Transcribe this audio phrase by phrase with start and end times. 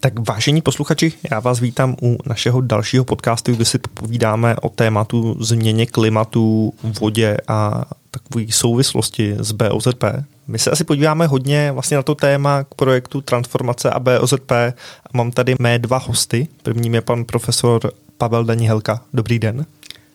[0.00, 5.36] Tak vážení posluchači, já vás vítám u našeho dalšího podcastu, kde si povídáme o tématu
[5.40, 10.04] změně klimatu, vodě a takové souvislosti s BOZP.
[10.46, 14.74] My se asi podíváme hodně vlastně na to téma k projektu Transformace a BOZP a
[15.12, 16.48] mám tady mé dva hosty.
[16.62, 19.00] Prvním je pan profesor Pavel Danihelka.
[19.14, 19.66] Dobrý den.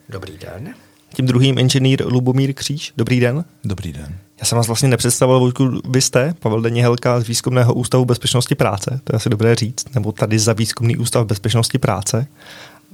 [0.08, 0.74] Dobrý den.
[1.14, 2.92] Tím druhým inženýr Lubomír Kříž.
[2.96, 3.44] Dobrý den.
[3.64, 4.18] Dobrý den.
[4.40, 9.00] Já jsem vás vlastně nepředstavil, Vojtku, vy jste Pavel Danihelka z Výzkumného ústavu bezpečnosti práce,
[9.04, 12.26] to je asi dobré říct, nebo tady za Výzkumný ústav bezpečnosti práce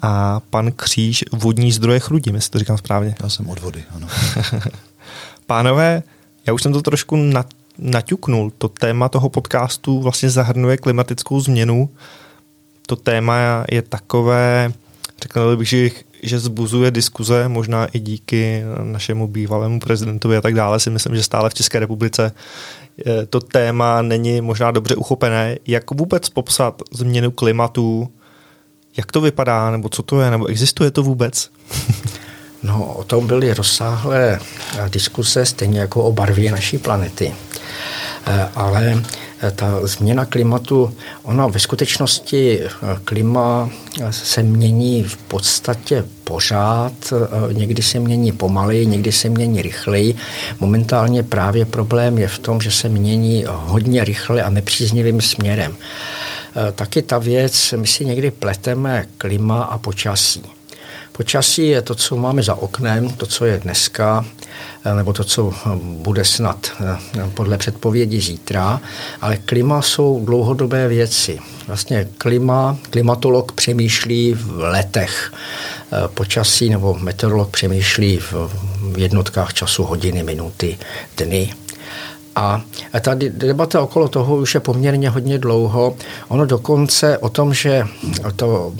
[0.02, 3.14] a pan Kříž vodní zdroje Chrudim, jestli to říkám správně.
[3.22, 4.08] Já jsem od vody, ano.
[5.46, 6.02] Pánové,
[6.46, 7.32] já už jsem to trošku
[7.78, 8.52] naťuknul.
[8.58, 11.90] To téma toho podcastu vlastně zahrnuje klimatickou změnu.
[12.86, 14.72] To téma je takové,
[15.22, 15.90] řekl bych, že,
[16.22, 20.80] že zbuzuje diskuze, možná i díky našemu bývalému prezidentovi a tak dále.
[20.80, 22.32] Si myslím, že stále v České republice
[23.06, 25.56] eh, to téma není možná dobře uchopené.
[25.66, 28.08] Jak vůbec popsat změnu klimatu?
[28.96, 31.50] Jak to vypadá, nebo co to je, nebo existuje to vůbec?
[32.62, 34.40] No, o tom byly rozsáhlé
[34.88, 37.34] diskuse, stejně jako o barvě naší planety.
[38.26, 39.02] Eh, ale eh,
[39.54, 42.68] ta změna klimatu, ona ve skutečnosti eh,
[43.04, 43.70] klima
[44.10, 46.92] se mění v podstatě pořád,
[47.52, 50.14] někdy se mění pomaleji, někdy se mění rychleji.
[50.60, 55.76] Momentálně právě problém je v tom, že se mění hodně rychle a nepříznivým směrem.
[56.74, 60.42] Taky ta věc, my si někdy pleteme klima a počasí.
[61.20, 64.39] Počasí je to, co máme za oknem, to, co je dneska, eh,
[64.94, 68.80] nebo to, co eh, bude snad eh, podle předpovědi zítra,
[69.20, 71.38] ale klima jsou dlouhodobé věci.
[71.66, 75.32] Vlastně klima, klimatolog přemýšlí v letech
[76.14, 80.78] počasí, nebo meteorolog přemýšlí v jednotkách času, hodiny, minuty,
[81.16, 81.52] dny.
[82.40, 82.62] A
[83.00, 85.96] ta debata okolo toho už je poměrně hodně dlouho.
[86.28, 87.84] Ono dokonce o tom, že
[88.36, 88.72] to,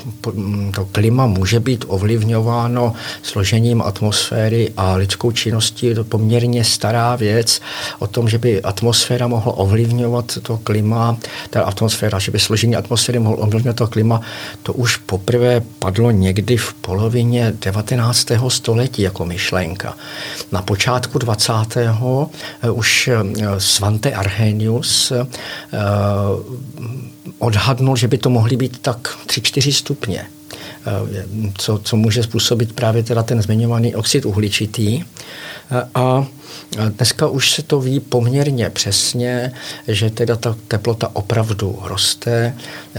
[0.74, 7.60] to klima může být ovlivňováno složením atmosféry a lidskou činností, je to poměrně stará věc.
[7.98, 11.16] O tom, že by atmosféra mohla ovlivňovat to klima,
[11.50, 14.20] ta atmosféra, že by složení atmosféry mohlo ovlivňovat to klima,
[14.62, 18.26] to už poprvé padlo někdy v polovině 19.
[18.48, 19.94] století jako myšlenka.
[20.52, 21.52] Na počátku 20.
[22.72, 23.10] už
[23.58, 25.26] Svante Arrhenius eh,
[27.38, 31.24] odhadnul, že by to mohly být tak 3-4 stupně eh,
[31.58, 35.02] co, co může způsobit právě teda ten zmiňovaný oxid uhličitý.
[35.02, 36.26] Eh, a
[36.88, 39.52] dneska už se to ví poměrně přesně,
[39.88, 42.54] že teda ta teplota opravdu roste.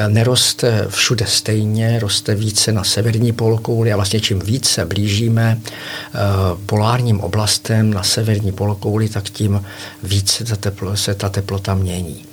[0.08, 6.20] Neroste všude stejně, roste více na severní polokouli a vlastně čím více blížíme eh,
[6.66, 9.64] polárním oblastem na severní polokouli, tak tím
[10.04, 12.26] více ta teplo, se ta teplota mění.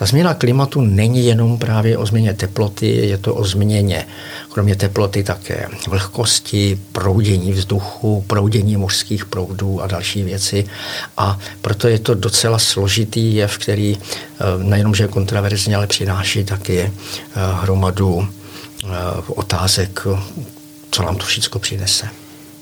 [0.00, 4.06] Ta změna klimatu není jenom právě o změně teploty, je to o změně
[4.48, 10.64] kromě teploty také vlhkosti, proudění vzduchu, proudění mořských proudů a další věci.
[11.16, 16.44] A proto je to docela složitý jev, který eh, nejenom, že je kontraverzní, ale přináší
[16.44, 16.90] taky eh,
[17.34, 18.28] hromadu
[18.84, 18.88] eh,
[19.26, 20.06] otázek,
[20.90, 22.08] co nám to všechno přinese.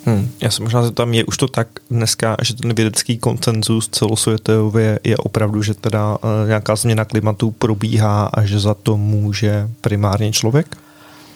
[0.05, 0.31] Hmm.
[0.41, 5.17] Já se možná zeptám, je už to tak dneska, že ten vědecký koncenzus celosvětově je
[5.17, 10.77] opravdu, že teda uh, nějaká změna klimatu probíhá a že za to může primárně člověk?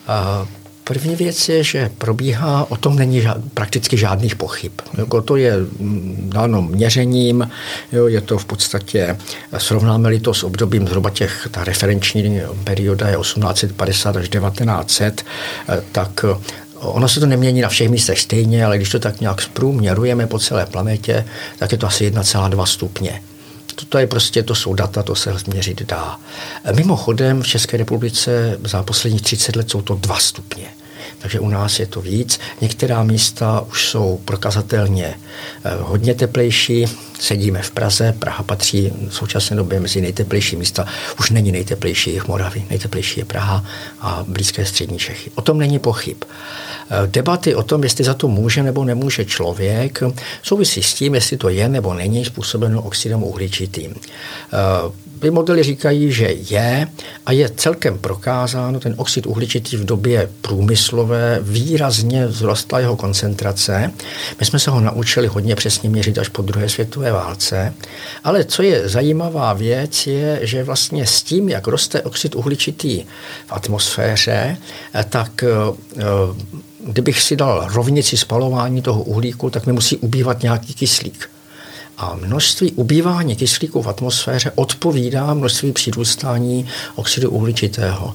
[0.09, 0.49] Uh,
[0.85, 4.73] První věc je, že probíhá, o tom není žád, prakticky žádných pochyb.
[4.99, 7.51] Jako to je mm, dáno měřením,
[7.93, 9.17] jo, je to v podstatě,
[9.59, 15.25] srovnáme-li to s obdobím zhruba těch, ta referenční perioda je 1850 až 1900,
[15.69, 16.25] eh, tak
[16.83, 20.39] Ono se to nemění na všech místech stejně, ale když to tak nějak zprůměrujeme po
[20.39, 21.25] celé planetě,
[21.59, 23.23] tak je to asi 1,2 stupně.
[23.89, 26.21] To je prostě, to jsou data, to se změřit dá.
[26.73, 30.67] Mimochodem v České republice za posledních 30 let jsou to 2 stupně.
[31.23, 32.41] Takže u nás je to víc.
[32.61, 35.15] Některá místa už jsou prokazatelně
[35.65, 36.87] eh, hodně teplejší.
[37.21, 40.87] Sedíme v Praze, Praha patří v současné době mezi nejteplejší místa.
[41.19, 43.65] Už není nejteplejší v Moravy, nejteplejší je Praha
[44.01, 45.31] a blízké střední Čechy.
[45.35, 46.17] O tom není pochyb.
[46.25, 50.01] Eh, debaty o tom, jestli za to může nebo nemůže člověk,
[50.43, 53.95] souvisí s tím, jestli to je nebo není způsobeno oxidem uhličitým.
[55.23, 56.89] Eh, ty modely říkají, že je
[57.27, 63.93] a je celkem prokázáno, ten oxid uhličitý v době průmyslové výrazně vzrostla jeho koncentrace.
[64.41, 67.75] My jsme se ho naučili hodně přesně měřit až po druhé světové válce.
[68.25, 73.05] Ale co je zajímavá věc, je, že vlastně s tím, jak roste oxid uhličitý
[73.47, 74.57] v atmosféře,
[75.09, 76.03] tak eh,
[76.87, 81.32] kdybych si dal rovnici spalování toho uhlíku, tak mi musí ubývat nějaký kyslík.
[82.03, 88.15] A množství ubývání kyslíku v atmosféře odpovídá množství přirůstání oxidu uhličitého.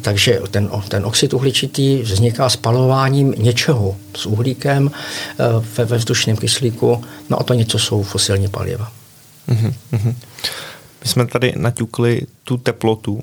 [0.00, 5.44] Takže ten, ten oxid uhličitý vzniká spalováním něčeho s uhlíkem eh,
[5.76, 8.92] ve, ve vzdušném kyslíku, no a to něco jsou fosilní paliva.
[9.48, 10.14] Mm-hmm.
[11.04, 13.20] My jsme tady naťukli tu teplotu.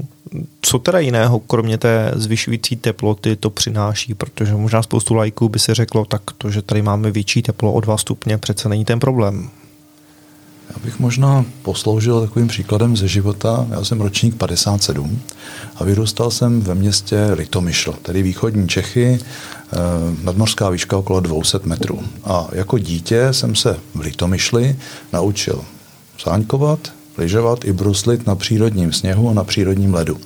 [0.62, 4.14] Co teda jiného, kromě té zvyšující teploty, to přináší?
[4.14, 7.80] Protože možná spoustu lajků by si řeklo, tak to, že tady máme větší teplo o
[7.80, 9.50] 2 stupně, přece není ten problém.
[10.70, 13.68] Já bych možná posloužil takovým příkladem ze života.
[13.70, 15.22] Já jsem ročník 57
[15.76, 19.78] a vyrůstal jsem ve městě Litomyšl, tedy východní Čechy, eh,
[20.24, 22.00] nadmořská výška okolo 200 metrů.
[22.24, 24.76] A jako dítě jsem se v Litomyšli
[25.14, 25.64] naučil
[26.18, 26.80] sáňkovat,
[27.18, 30.18] lyžovat i bruslit na přírodním sněhu a na přírodním ledu.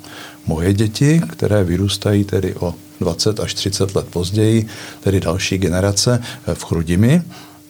[0.45, 4.67] Moje děti, které vyrůstají tedy o 20 až 30 let později,
[5.01, 6.23] tedy další generace
[6.53, 7.21] v Chrudimi,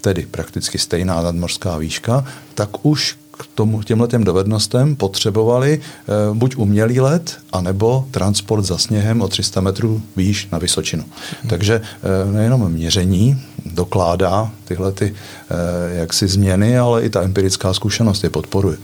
[0.02, 6.56] tedy prakticky stejná nadmořská výška, tak už k tomu, těmhle těm dovednostem potřebovali e, buď
[6.56, 11.04] umělý let, anebo transport za sněhem o 300 metrů výš na Vysočinu.
[11.04, 11.50] Hmm.
[11.50, 15.16] Takže e, nejenom měření dokládá tyhle ty,
[15.50, 18.78] e, jaksi změny, ale i ta empirická zkušenost je podporuje.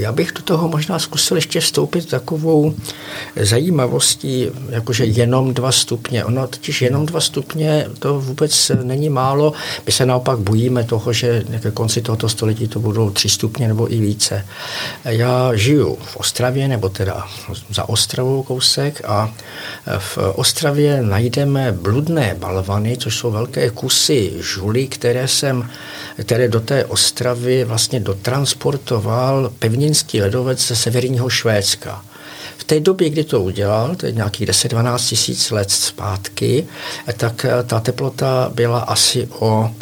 [0.00, 2.74] Já bych do toho možná zkusil ještě vstoupit takovou
[3.36, 6.24] zajímavostí, jakože jenom dva stupně.
[6.24, 9.52] Ono totiž jenom dva stupně to vůbec není málo.
[9.86, 13.92] My se naopak bojíme toho, že ke konci tohoto století to budou tři stupně nebo
[13.92, 14.46] i více.
[15.04, 17.26] Já žiju v Ostravě, nebo teda
[17.70, 19.32] za Ostravou kousek a
[19.98, 25.70] v Ostravě najdeme bludné balvany, což jsou velké kusy žuly, které jsem,
[26.24, 32.04] které do té Ostravy vlastně dotransportoval pevně pevninský ledovec ze severního Švédska.
[32.58, 36.66] V té době, kdy to udělal, to je nějakých 10-12 tisíc let zpátky,
[37.16, 39.74] tak eh, ta teplota byla asi o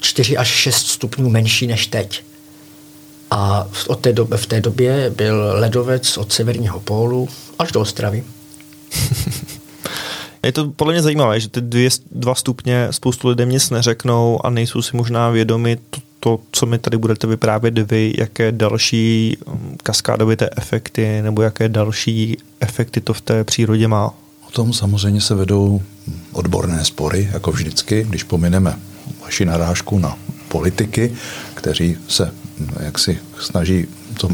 [0.00, 2.22] 4 eh, až 6 stupňů menší než teď.
[3.30, 7.28] A v, té době, v té době byl ledovec od severního pólu
[7.58, 8.24] až do Ostravy.
[10.42, 14.50] Je to podle mě zajímavé, že ty dvě, dva stupně spoustu lidem nic neřeknou a
[14.50, 19.76] nejsou si možná vědomi to, to, co mi tady budete vyprávět vy, jaké další um,
[19.82, 24.14] kaskádovité efekty nebo jaké další efekty to v té přírodě má?
[24.48, 25.82] O tom samozřejmě se vedou
[26.32, 28.78] odborné spory, jako vždycky, když pomineme
[29.22, 30.18] vaši narážku na
[30.48, 31.12] politiky,
[31.54, 32.32] kteří se
[32.80, 33.86] jaksi snaží
[34.20, 34.28] to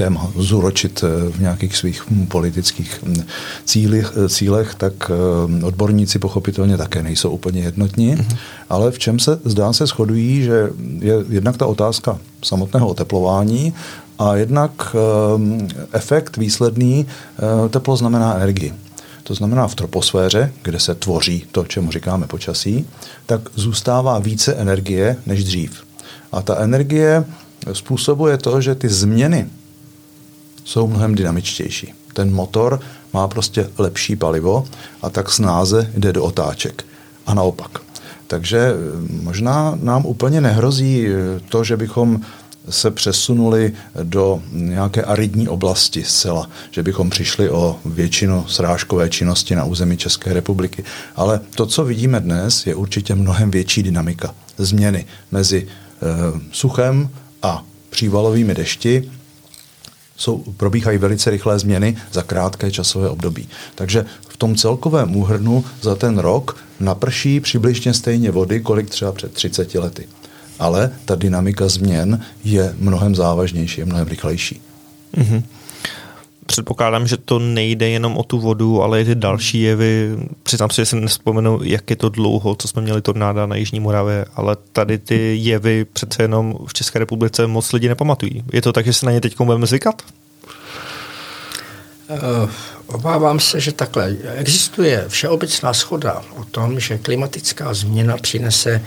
[0.00, 3.22] téma zuročit eh, v nějakých svých hm, politických hm,
[3.64, 8.36] cílech, eh, cílech, tak eh, odborníci pochopitelně také nejsou úplně jednotní, mm-hmm.
[8.68, 13.74] ale v čem se zdá se shodují, že je jednak ta otázka samotného oteplování
[14.18, 14.96] a jednak
[15.92, 17.06] efekt výsledný,
[17.70, 18.72] teplo znamená energii.
[19.22, 22.86] To znamená v troposféře, kde se tvoří to, čemu říkáme počasí,
[23.26, 25.72] tak zůstává více energie než dřív.
[26.32, 27.24] A ta energie
[27.72, 29.48] způsobuje to, že ty změny
[30.64, 31.94] jsou mnohem dynamičtější.
[32.12, 32.80] Ten motor
[33.12, 34.64] má prostě lepší palivo
[35.02, 36.84] a tak snáze jde do otáček.
[37.26, 37.78] A naopak.
[38.26, 38.74] Takže eh,
[39.22, 42.20] možná nám úplně nehrozí eh, to, že bychom
[42.70, 43.72] se přesunuli
[44.02, 50.32] do nějaké aridní oblasti zcela, že bychom přišli o většinu srážkové činnosti na území České
[50.32, 50.84] republiky.
[51.16, 54.34] Ale to, co vidíme dnes, je určitě mnohem větší dynamika.
[54.58, 57.08] Změny mezi e, suchem
[57.42, 59.10] a přívalovými dešti
[60.20, 63.48] jsou, probíhají velice rychlé změny za krátké časové období.
[63.74, 69.32] Takže v tom celkovém úhrnu za ten rok naprší přibližně stejně vody, kolik třeba před
[69.32, 70.08] 30 lety.
[70.58, 74.60] Ale ta dynamika změn je mnohem závažnější, je mnohem rychlejší.
[75.16, 75.42] Mm-hmm
[76.50, 80.16] předpokládám, že to nejde jenom o tu vodu, ale i ty další jevy.
[80.42, 83.80] Přiznám si, že si nespomenu, jak je to dlouho, co jsme měli tornáda na Jižní
[83.80, 88.44] Moravě, ale tady ty jevy přece jenom v České republice moc lidi nepamatují.
[88.52, 90.02] Je to tak, že se na ně teď budeme zvykat?
[92.08, 92.50] Uh,
[92.86, 94.16] obávám se, že takhle.
[94.34, 98.82] Existuje všeobecná schoda o tom, že klimatická změna přinese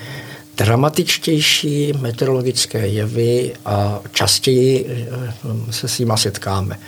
[0.58, 5.34] dramatičtější meteorologické jevy a častěji eh,
[5.72, 6.80] se s nimi setkáme.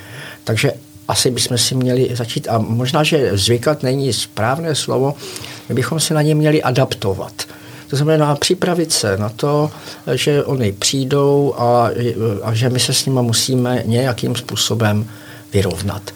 [0.46, 0.72] Takže
[1.08, 5.14] asi bychom si měli začít, a možná, že zvykat není správné slovo,
[5.70, 7.44] my bychom se na ně měli adaptovat.
[7.90, 9.72] To znamená připravit se na to,
[10.14, 11.90] že oni přijdou a,
[12.44, 15.10] a že my se s nimi musíme nějakým způsobem
[15.54, 16.12] vyrovnat.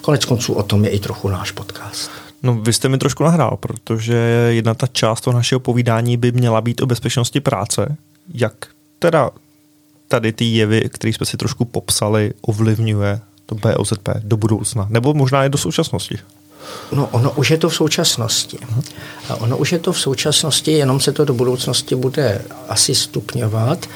[0.00, 2.10] Konec konců o tom je i trochu náš podcast.
[2.42, 4.14] No, vy jste mi trošku nahrál, protože
[4.48, 7.96] jedna ta část toho našeho povídání by měla být o bezpečnosti práce.
[8.34, 8.54] Jak
[8.98, 9.30] teda
[10.08, 13.20] tady ty jevy, které jsme si trošku popsali, ovlivňuje
[13.54, 14.86] to BOZP do budoucna?
[14.90, 16.18] Nebo možná i do současnosti?
[16.92, 18.58] No, ono už je to v současnosti.
[19.28, 23.86] A ono už je to v současnosti, jenom se to do budoucnosti bude asi stupňovat.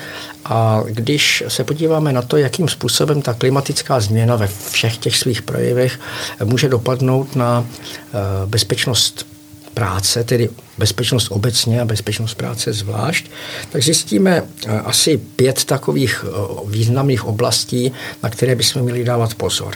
[0.45, 5.43] A když se podíváme na to, jakým způsobem ta klimatická změna ve všech těch svých
[5.43, 6.01] projevech
[6.45, 9.36] může dopadnout na eh, bezpečnost
[9.77, 13.27] práce, tedy bezpečnost obecně a bezpečnost práce zvlášť,
[13.73, 16.31] tak zjistíme eh, asi pět takových eh,
[16.67, 17.93] významných oblastí,
[18.23, 19.75] na které bychom měli dávat pozor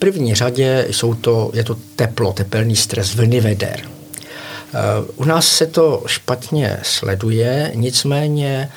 [0.00, 3.80] první řadě jsou to, je to teplo, tepelný stres, vlny veder.
[3.80, 4.78] Eh,
[5.16, 8.70] u nás se to špatně sleduje, nicméně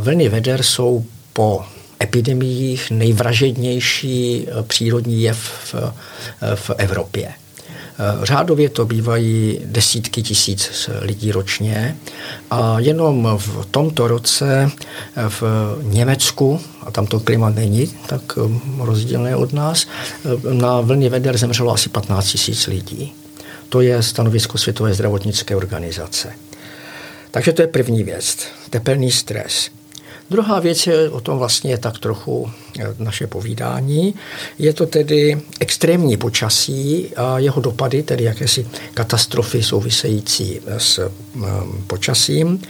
[0.00, 1.64] vlny veder jsou po
[2.02, 5.74] epidemiích nejvražednější přírodní jev v,
[6.54, 7.32] v Evropě.
[8.00, 11.96] Eh, řádově to bývají desítky tisíc lidí ročně
[12.50, 15.42] a jenom v tomto roce eh, v
[15.82, 19.86] Německu, a tam to klima není tak eh, rozdílné od nás,
[20.52, 23.12] na vlně veder zemřelo asi 15 tisíc lidí.
[23.68, 26.32] To je stanovisko Světové zdravotnické organizace.
[27.30, 28.38] Takže to je první věc,
[28.70, 29.70] tepelný stres.
[30.30, 34.14] Druhá věc je o tom vlastně tak trochu eh, naše povídání.
[34.58, 41.10] Je to tedy extrémní počasí a jeho dopady, tedy jakési katastrofy související s eh,
[41.86, 42.62] počasím.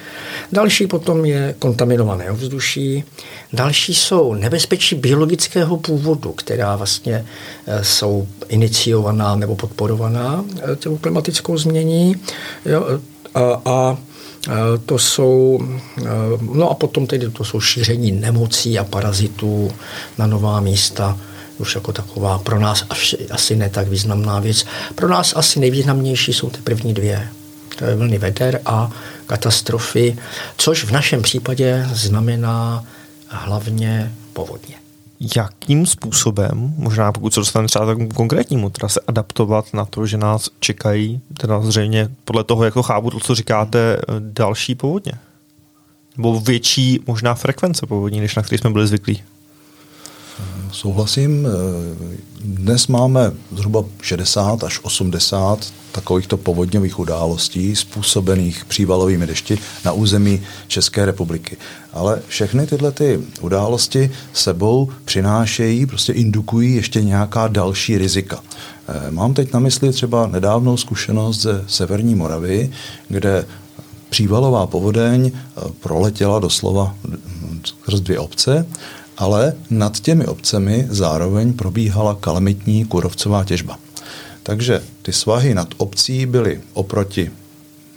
[0.53, 3.05] Další potom je kontaminované ovzduší.
[3.53, 7.27] Další jsou nebezpečí biologického původu, která vlastně
[7.67, 10.45] eh, jsou iniciovaná nebo podporovaná
[10.79, 12.17] tou klimatickou změní.
[13.65, 13.99] A
[14.87, 15.61] to jsou,
[16.41, 19.73] no a potom tedy to jsou šíření nemocí a parazitů
[20.19, 21.19] na nová místa,
[21.59, 22.85] už jako taková pro nás
[23.31, 24.65] asi ne tak významná věc.
[24.95, 27.29] Pro nás asi nejvýznamnější jsou ty první dvě.
[27.79, 28.91] To je vlny veder a
[29.27, 30.17] katastrofy,
[30.57, 32.85] což v našem případě znamená
[33.29, 34.75] hlavně povodně
[35.37, 40.19] jakým způsobem, možná pokud se dostaneme třeba tak konkrétnímu, teda se adaptovat na to, že
[40.19, 45.13] nás čekají, teda zřejmě podle toho, jak to chápu, to, co říkáte, další povodně?
[46.17, 49.23] Nebo větší možná frekvence povodní, než na který jsme byli zvyklí?
[50.73, 51.49] Souhlasím.
[52.45, 61.05] Dnes máme zhruba 60 až 80 takovýchto povodňových událostí způsobených přívalovými dešti na území České
[61.05, 61.57] republiky.
[61.93, 68.41] Ale všechny tyhle ty události sebou přinášejí, prostě indukují ještě nějaká další rizika.
[68.89, 72.71] Eh, mám teď na mysli třeba nedávnou zkušenost ze Severní Moravy,
[73.09, 73.47] kde
[74.11, 76.95] přívalová povodeň eh, proletěla doslova
[77.65, 78.67] skrz dvě obce
[79.19, 83.79] ale nad těmi obcemi zároveň probíhala kalamitní kurovcová těžba.
[84.43, 87.31] Takže ty svahy nad obcí byly oproti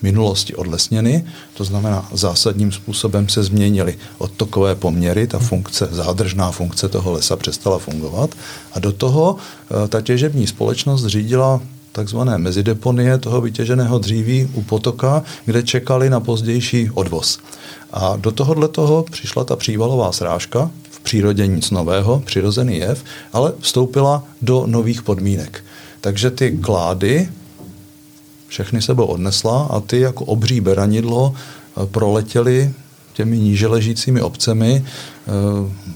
[0.01, 7.11] minulosti odlesněny, to znamená zásadním způsobem se změnily odtokové poměry, ta funkce, zádržná funkce toho
[7.11, 8.35] lesa přestala fungovat
[8.73, 11.61] a do toho eh, ta těžební společnost řídila
[11.91, 17.39] takzvané mezideponie toho vytěženého dříví u potoka, kde čekali na pozdější odvoz.
[17.93, 20.71] A do tohohle toho přišla ta přívalová srážka,
[21.03, 23.03] přírodě nic nového, přirozený jev,
[23.33, 25.63] ale vstoupila do nových podmínek.
[26.01, 27.29] Takže ty klády
[28.47, 31.35] všechny sebou odnesla a ty jako obří beranidlo
[31.85, 32.73] proletěly
[33.13, 34.85] těmi níže ležícími obcemi,
[35.27, 35.91] eh,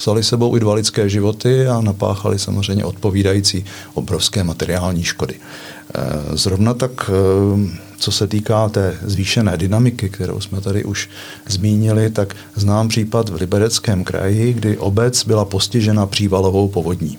[0.00, 3.64] vzali sebou i dva lidské životy a napáchali samozřejmě odpovídající
[3.94, 5.34] obrovské materiální škody.
[5.94, 6.00] Eh,
[6.36, 7.10] zrovna tak,
[7.98, 11.08] co se týká té zvýšené dynamiky, kterou jsme tady už
[11.48, 17.18] zmínili, tak znám případ v Libereckém kraji, kdy obec byla postižena přívalovou povodní.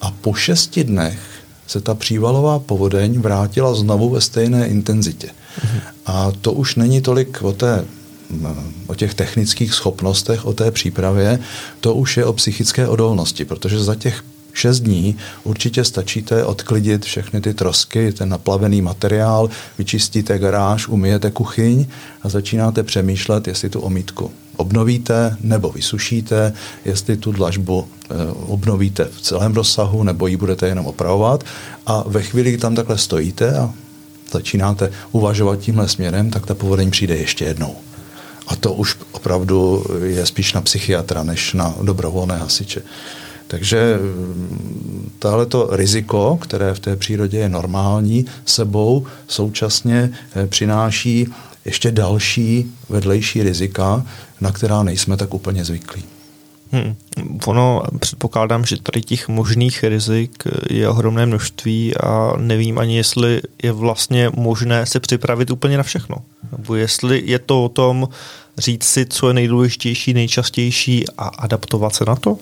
[0.00, 1.18] A po šesti dnech
[1.66, 5.28] se ta přívalová povodeň vrátila znovu ve stejné intenzitě.
[5.64, 5.80] Mhm.
[6.06, 7.84] A to už není tolik o té
[8.86, 11.38] o těch technických schopnostech, o té přípravě,
[11.80, 14.22] to už je o psychické odolnosti, protože za těch
[14.52, 21.86] šest dní určitě stačíte odklidit všechny ty trosky, ten naplavený materiál, vyčistíte garáž, umyjete kuchyň
[22.22, 26.52] a začínáte přemýšlet, jestli tu omítku obnovíte nebo vysušíte,
[26.84, 31.44] jestli tu dlažbu eh, obnovíte v celém rozsahu nebo ji budete jenom opravovat
[31.86, 33.72] a ve chvíli, kdy tam takhle stojíte a
[34.32, 37.76] začínáte uvažovat tímhle směrem, tak ta povodeň přijde ještě jednou.
[38.50, 42.82] A to už opravdu je spíš na psychiatra, než na dobrovolné hasiče.
[43.46, 51.26] Takže mm, tohleto riziko, které v té přírodě je normální, sebou současně eh, přináší
[51.64, 54.06] ještě další vedlejší rizika,
[54.40, 56.04] na která nejsme tak úplně zvyklí.
[56.72, 56.96] Hmm.
[57.46, 63.72] Ono, předpokládám, že tady těch možných rizik je ohromné množství a nevím ani, jestli je
[63.72, 66.16] vlastně možné se připravit úplně na všechno.
[66.58, 68.08] Nebo jestli je to o tom
[68.58, 72.38] říct si, co je nejdůležitější, nejčastější a adaptovat se na to?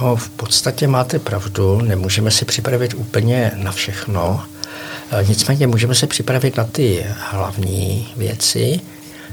[0.00, 4.44] No, v podstatě máte pravdu, nemůžeme se připravit úplně na všechno.
[5.10, 8.80] E, nicméně můžeme se připravit na ty hlavní věci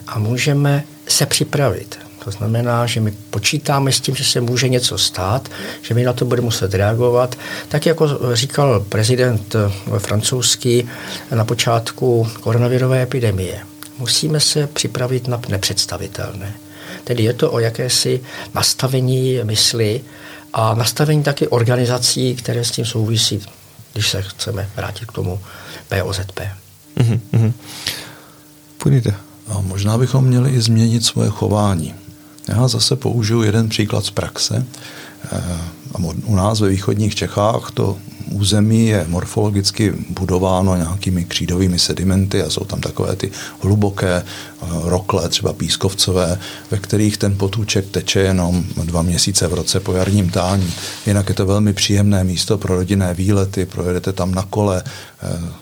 [0.07, 2.04] a můžeme se připravit.
[2.25, 5.49] To znamená, že my počítáme s tím, že se může něco stát,
[5.81, 7.35] že my na to budeme muset reagovat.
[7.69, 10.89] Tak jako říkal prezident e, francouzský
[11.35, 13.59] na počátku koronavirové epidemie.
[13.97, 16.53] Musíme se připravit na nepředstavitelné.
[17.03, 18.21] Tedy je to o jakési
[18.53, 20.01] nastavení mysli
[20.53, 23.41] a nastavení taky organizací, které s tím souvisí,
[23.93, 25.39] když se chceme vrátit k tomu
[25.89, 26.39] POZP.
[26.97, 27.53] Mm-hmm.
[28.77, 29.13] Půjdete.
[29.47, 31.93] A možná bychom měli i změnit svoje chování.
[32.47, 34.65] Já zase použiju jeden příklad z praxe.
[35.31, 35.43] Eh,
[36.25, 37.97] u nás ve východních Čechách to
[38.31, 44.23] území je morfologicky budováno nějakými křídovými sedimenty a jsou tam takové ty hluboké
[44.83, 46.39] rokle, třeba pískovcové,
[46.71, 50.73] ve kterých ten potůček teče jenom dva měsíce v roce po jarním tání.
[51.05, 54.83] Jinak je to velmi příjemné místo pro rodinné výlety, projedete tam na kole,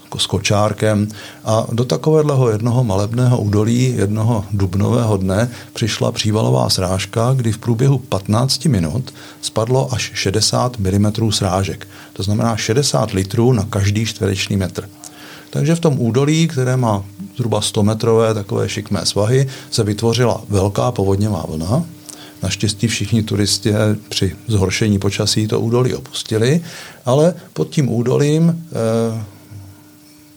[0.04, 1.08] jako s kočárkem
[1.46, 7.98] a do takového jednoho malebného údolí jednoho dubnového dne přišla přívalová srážka, kdy v průběhu
[7.98, 11.88] 15 minut spadlo až 60 mm srážek.
[12.14, 14.90] To znamená 60 litrů na každý čtverečný metr.
[15.54, 17.06] Takže v tom údolí, které má
[17.36, 21.86] zhruba 100 metrové takové šikmé svahy, se vytvořila velká povodňová vlna.
[22.44, 26.62] Naštěstí všichni turisté při zhoršení počasí to údolí opustili,
[27.06, 29.24] ale pod tím údolím eh,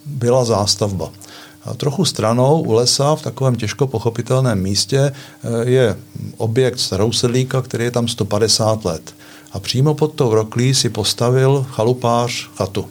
[0.07, 1.11] byla zástavba.
[1.65, 5.13] A trochu stranou u lesa v takovém těžko pochopitelném místě eh,
[5.71, 5.97] je
[6.37, 9.15] objekt starousedlíka, který je tam 150 let.
[9.53, 12.87] A přímo pod tou roklí si postavil chalupář chatu.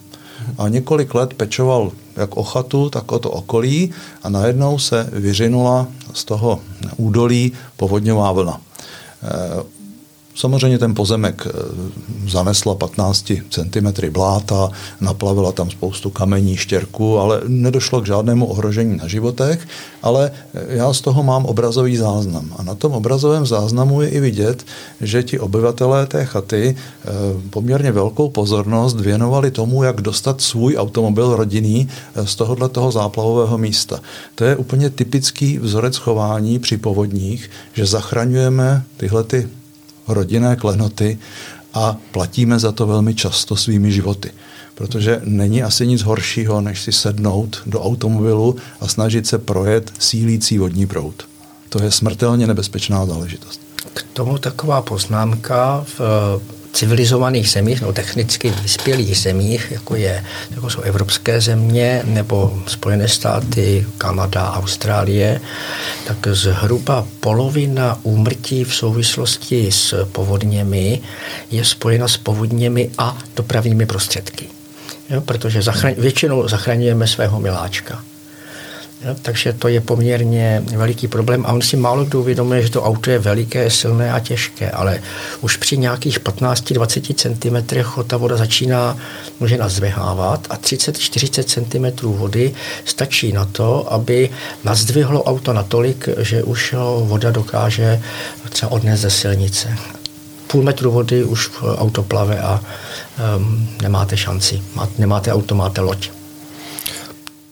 [0.58, 3.92] A několik let pečoval jak o chatu, tak o to okolí
[4.24, 6.60] a najednou se vyřinula z toho
[6.98, 8.62] údolí povodňová vlna.
[10.36, 11.52] Samozřejmě ten pozemek eh,
[12.28, 14.70] zanesla 15 cm bláta,
[15.02, 19.68] naplavila tam spoustu kamení, štěrku, ale nedošlo k žádnému ohrožení na životech,
[20.04, 22.54] ale eh, já z toho mám obrazový záznam.
[22.58, 24.66] A na tom obrazovém záznamu je i vidět,
[25.02, 27.10] že ti obyvatelé té chaty eh,
[27.50, 31.88] poměrně velkou pozornost věnovali tomu, jak dostat svůj automobil rodinný
[32.24, 34.00] z tohohle toho záplavového místa.
[34.36, 39.48] To je úplně typický vzorec chování při povodních, že zachraňujeme tyhle ty
[40.08, 41.18] rodinné klenoty
[41.74, 44.32] a platíme za to velmi často svými životy.
[44.76, 50.58] Protože není asi nic horšího, než si sednout do automobilu a snažit se projet sílící
[50.58, 51.24] vodní proud.
[51.70, 53.62] To je smrtelně nebezpečná záležitost.
[53.94, 55.86] K tomu taková poznámka.
[55.98, 56.02] V
[56.76, 63.86] civilizovaných zemích, no technicky vyspělých zemích, jako, je, jako jsou evropské země nebo Spojené státy,
[63.98, 65.42] Kanada, Austrálie,
[66.08, 71.02] tak zhruba polovina úmrtí v souvislosti s povodněmi
[71.52, 74.48] je spojena s povodněmi a dopravními prostředky.
[75.10, 78.04] Jo, protože zachraň, většinou zachraňujeme svého miláčka.
[79.22, 83.10] Takže to je poměrně veliký problém a on si málo kdo uvědomuje, že to auto
[83.10, 85.02] je veliké, silné a těžké, ale
[85.42, 87.76] už při nějakých 15-20 cm
[88.08, 88.98] ta voda začíná,
[89.40, 92.54] může nazvehávat a 30-40 cm vody
[92.86, 94.30] stačí na to, aby
[94.64, 98.02] nazdvihlo auto natolik, že už ho voda dokáže
[98.50, 99.78] třeba odnést ze silnice.
[100.48, 102.62] Půl metru vody už auto plave a
[103.38, 104.62] um, nemáte šanci.
[104.76, 106.15] Má, nemáte auto, máte loď.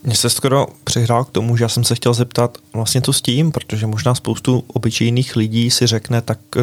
[0.04, 3.22] Mně se skoro přihrál k tomu, že já jsem se chtěl zeptat vlastně to s
[3.22, 6.62] tím, protože možná spoustu obyčejných lidí si řekne, tak eh,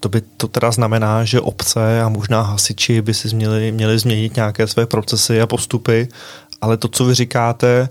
[0.00, 4.36] to by to teda znamená, že obce a možná hasiči by si měli, měli změnit
[4.36, 6.08] nějaké své procesy a postupy,
[6.60, 7.88] ale to, co vy říkáte,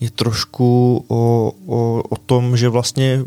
[0.00, 3.24] je trošku o, o, o tom, že vlastně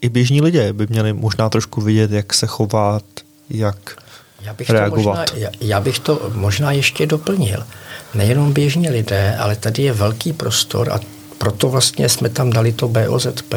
[0.00, 3.04] i běžní lidé by měli možná trošku vidět, jak se chovat,
[3.50, 3.96] jak
[4.42, 5.02] já bych reagovat.
[5.02, 7.66] To možná, já, já bych to možná ještě doplnil
[8.14, 11.00] nejenom běžní lidé, ale tady je velký prostor a
[11.38, 13.54] proto vlastně jsme tam dali to BOZP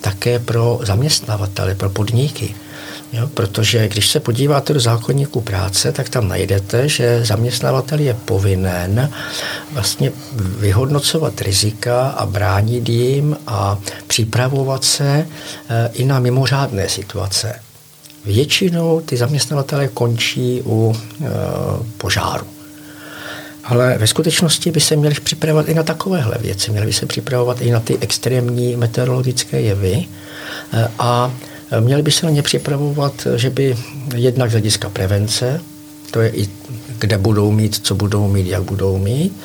[0.00, 2.54] také pro zaměstnavatele, pro podniky.
[3.12, 9.10] Jo, protože když se podíváte do zákonníku práce, tak tam najdete, že zaměstnavatel je povinen
[9.72, 10.12] vlastně
[10.58, 15.26] vyhodnocovat rizika a bránit jim a připravovat se e,
[15.92, 17.63] i na mimořádné situace.
[18.24, 21.28] Většinou ty zaměstnavatele končí u e,
[21.98, 22.46] požáru.
[23.64, 26.70] Ale ve skutečnosti by se měli připravovat i na takovéhle věci.
[26.70, 30.04] Měli by se připravovat i na ty extrémní meteorologické jevy
[30.72, 31.34] eh, a
[31.80, 33.76] měli by se na ně připravovat, že by
[34.14, 35.60] jednak z hlediska prevence,
[36.14, 36.48] to je i
[36.98, 39.36] kde budou mít, co budou mít, jak budou mít,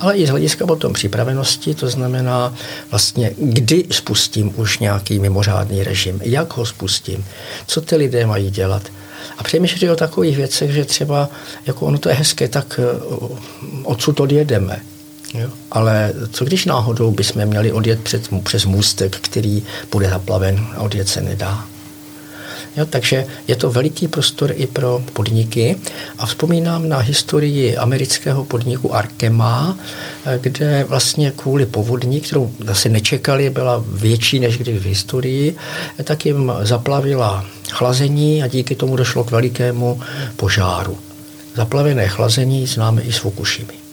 [0.00, 2.54] ale i z hlediska potom připravenosti, to znamená
[2.90, 7.24] vlastně, kdy spustím už nějaký mimořádný režim, jak ho spustím,
[7.66, 8.82] co ty lidé mají dělat.
[9.38, 11.28] A přemýšleli o takových věcech, že třeba,
[11.66, 13.00] jako ono to je hezké, tak eh,
[13.82, 14.80] odsud odjedeme.
[15.34, 15.48] Jo.
[15.70, 19.62] Ale co když náhodou bychom měli odjet před, přes můstek, který
[19.92, 21.64] bude zaplaven a odjet se nedá?
[22.78, 25.76] Jo, takže je to veliký prostor i pro podniky.
[26.18, 29.78] A vzpomínám na historii amerického podniku Arkema,
[30.40, 35.56] kde vlastně kvůli povodní, kterou zase nečekali, byla větší než kdy v historii,
[36.04, 40.00] tak jim zaplavila chlazení a díky tomu došlo k velikému
[40.36, 40.98] požáru.
[41.56, 43.87] Zaplavené chlazení známe i z Fukushimy.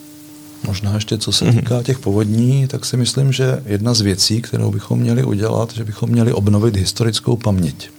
[0.68, 4.72] Možná ještě co se týká těch povodní, tak si myslím, že jedna z věcí, kterou
[4.72, 7.90] bychom měli udělat, že bychom měli obnovit historickou paměť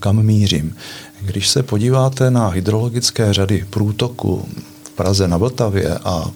[0.00, 0.76] kam mířím.
[1.20, 4.48] Když se podíváte na hydrologické řady průtoku
[4.84, 6.30] v Praze na Vltavě a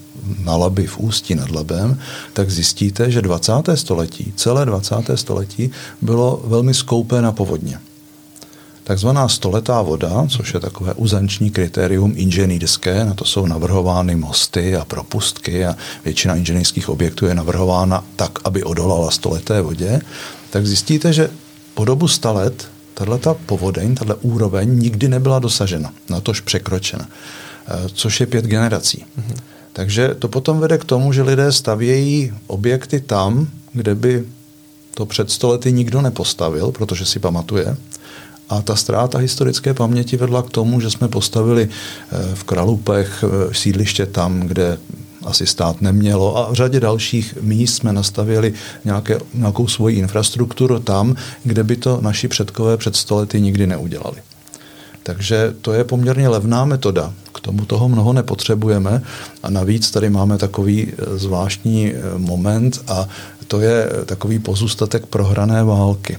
[0.44, 1.98] na Labi v Ústí nad Labem,
[2.32, 3.52] tak zjistíte, že 20.
[3.74, 4.94] století, celé 20.
[5.14, 5.70] století
[6.02, 7.78] bylo velmi skoupé na povodně.
[8.86, 14.84] Takzvaná stoletá voda, což je takové uzanční kritérium inženýrské, na to jsou navrhovány mosty a
[14.84, 20.00] propustky a většina inženýrských objektů je navrhována tak, aby odolala stoleté vodě,
[20.50, 21.30] tak zjistíte, že
[21.74, 28.20] po dobu sta let tato povodeň, tato úroveň nikdy nebyla dosažena, natož překročena, eh, což
[28.20, 29.04] je pět generací.
[29.18, 29.36] Mm-hmm.
[29.72, 34.24] Takže to potom vede k tomu, že lidé stavějí objekty tam, kde by
[34.94, 37.76] to před stolety nikdo nepostavil, protože si pamatuje.
[38.48, 43.54] A ta ztráta historické paměti vedla k tomu, že jsme postavili eh, v Kralupech eh,
[43.54, 44.78] sídliště tam, kde
[45.24, 48.54] asi stát nemělo a v řadě dalších míst jsme nastavili
[48.84, 54.16] nějaké, nějakou svoji infrastrukturu tam, kde by to naši předkové před stolety nikdy neudělali.
[55.02, 57.12] Takže to je poměrně levná metoda.
[57.34, 59.02] K tomu toho mnoho nepotřebujeme
[59.42, 63.08] a navíc tady máme takový eh, zvláštní moment a
[63.48, 66.18] to je takový pozůstatek prohrané války.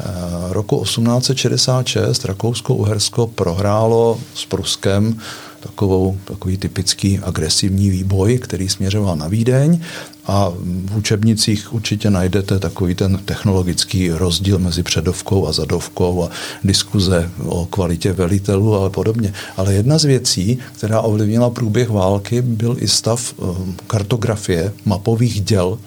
[0.00, 0.04] Eh,
[0.50, 5.18] roku 1866 Rakousko-Uhersko prohrálo s Pruskem
[5.60, 9.80] takovou, takový typický agresivní výboj, který směřoval na Vídeň
[10.26, 10.52] a
[10.84, 16.28] v učebnicích určitě najdete takový ten technologický rozdíl mezi předovkou a zadovkou a
[16.64, 19.32] diskuze o kvalitě velitelů a podobně.
[19.56, 23.44] Ale jedna z věcí, která ovlivnila průběh války, byl i stav eh,
[23.86, 25.78] kartografie mapových děl,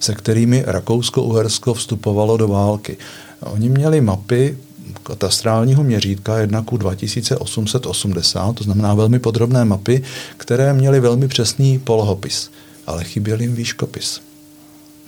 [0.00, 2.96] se kterými Rakousko-Uhersko vstupovalo do války.
[3.42, 4.58] Oni měli mapy
[5.02, 10.02] katastrálního měřítka 1 ku 2880, to znamená velmi podrobné mapy,
[10.36, 12.50] které měly velmi přesný polohopis,
[12.86, 14.20] ale chyběl jim výškopis.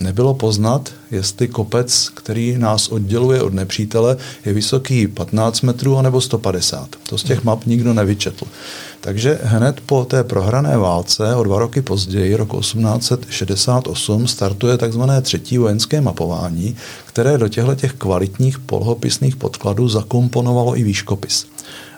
[0.01, 6.89] Nebylo poznat, jestli kopec, který nás odděluje od nepřítele, je vysoký 15 metrů nebo 150.
[7.09, 8.47] To z těch map nikdo nevyčetl.
[9.01, 15.03] Takže hned po té prohrané válce, o dva roky později, roku 1868, startuje tzv.
[15.23, 16.77] třetí vojenské mapování,
[17.07, 21.47] které do těchto těch kvalitních polohopisných podkladů zakomponovalo i výškopis.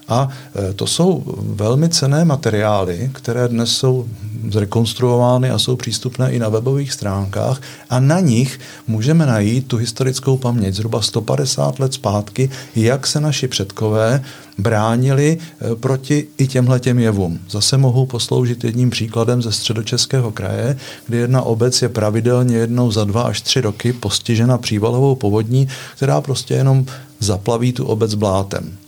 [0.09, 0.29] A
[0.71, 4.07] e, to jsou velmi cené materiály, které dnes jsou
[4.51, 10.37] zrekonstruovány a jsou přístupné i na webových stránkách a na nich můžeme najít tu historickou
[10.37, 14.23] paměť zhruba 150 let zpátky, jak se naši předkové
[14.59, 17.39] bránili e, proti i těmhle těm jevům.
[17.51, 23.05] Zase mohu posloužit jedním příkladem ze středočeského kraje, kdy jedna obec je pravidelně jednou za
[23.05, 26.87] dva až tři roky postižena přívalovou povodní, která prostě jenom
[27.21, 28.79] zaplaví tu obec blátem.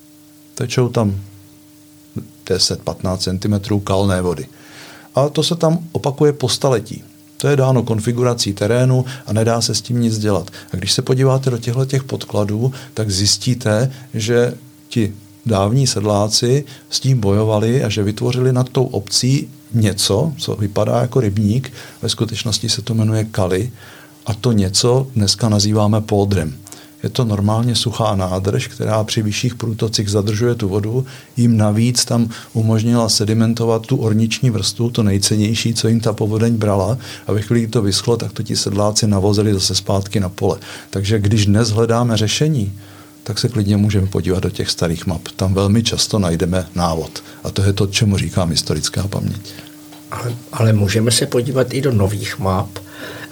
[0.59, 1.21] Tečou tam
[2.47, 4.47] 10-15 cm kalné vody.
[5.14, 7.05] A to se tam opakuje po staletí.
[7.37, 10.51] To je dáno konfigurací terénu a nedá se s tím nic dělat.
[10.73, 14.55] A když se podíváte do těchto těch podkladů, tak zjistíte, že
[14.88, 15.14] ti
[15.47, 21.21] dávní sedláci s tím bojovali a že vytvořili nad tou obcí něco, co vypadá jako
[21.21, 23.71] rybník, ve skutečnosti se to jmenuje kali
[24.27, 26.59] a to něco dneska nazýváme pódrem.
[27.02, 31.06] Je to normálně suchá nádrž, která při vyšších průtocích zadržuje tu vodu.
[31.37, 36.98] Jim navíc tam umožnila sedimentovat tu orniční vrstvu, to nejcennější, co jim ta povodeň brala.
[37.26, 40.58] A ve chvíli, kdy to vyschlo, tak to ti sedláci navozili zase zpátky na pole.
[40.90, 42.72] Takže když dnes hledáme řešení,
[43.22, 45.28] tak se klidně můžeme podívat do těch starých map.
[45.37, 47.22] Tam velmi často najdeme návod.
[47.44, 49.40] A to je to, čemu říkám historická paměť.
[50.11, 52.68] Ale, ale můžeme se podívat i do nových map,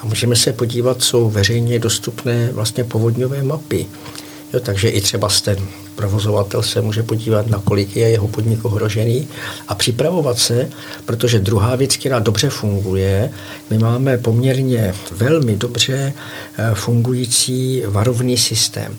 [0.06, 3.86] můžeme se podívat, jsou veřejně dostupné vlastně povodňové mapy.
[4.54, 5.58] Jo, takže i třeba ten
[5.96, 9.28] provozovatel se může podívat, na kolik je jeho podnik ohrožený
[9.68, 10.68] a připravovat se,
[11.04, 13.30] protože druhá věc, která dobře funguje,
[13.70, 16.12] my máme poměrně velmi dobře
[16.58, 18.96] eh, fungující varovný systém.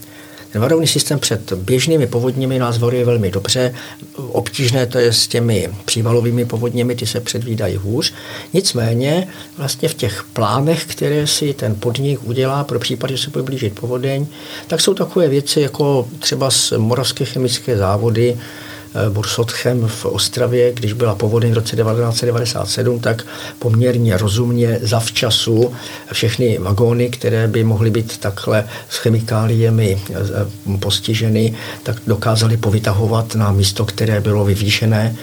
[0.52, 3.74] Ten varovný systém před běžnými povodněmi nás varuje velmi dobře.
[4.16, 8.14] Obtížné to je s těmi přívalovými povodněmi, ty se předvídají hůř.
[8.54, 13.44] Nicméně vlastně v těch plánech, které si ten podnik udělá pro případ, že se bude
[13.44, 14.28] blížit povodeň,
[14.68, 18.38] tak jsou takové věci jako třeba z Moravské chemické závody,
[19.10, 23.26] Bursotchem v Ostravě, když byla povodeň v roce 1997, tak
[23.60, 25.74] poměrně rozumně zavčasu
[26.14, 30.02] všechny vagóny, které by mohly být takhle s chemikáliemi
[30.80, 35.16] postiženy, tak dokázali povytahovat na místo, které bylo vyvýšené,